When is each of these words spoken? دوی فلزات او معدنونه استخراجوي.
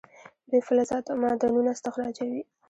دوی 0.49 0.61
فلزات 0.67 1.03
او 1.11 1.17
معدنونه 1.23 1.69
استخراجوي. 1.73 2.41